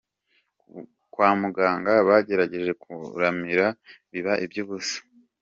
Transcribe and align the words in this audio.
Kwa 1.11 1.29
muganga 1.41 1.91
bagerageje 2.07 2.71
kumuramira 2.81 3.65
biba 4.11 4.33
iby’ubusa. 4.45 4.97